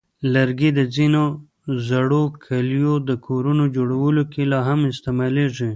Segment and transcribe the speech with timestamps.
[0.33, 1.23] لرګي د ځینو
[1.89, 5.69] زړو کلیو د کورونو جوړولو کې لا هم استعمالېږي.